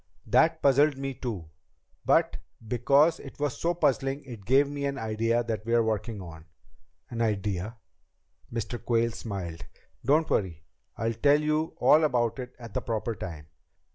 [0.25, 1.51] "That puzzled me, too.
[2.05, 6.45] But because it was so puzzling it gave me an idea that we're working on."
[7.11, 7.77] "An idea?"
[8.51, 8.83] Mr.
[8.83, 9.63] Quayle smiled.
[10.03, 10.63] "Don't worry.
[10.97, 13.45] I'll tell you all about it at the proper time.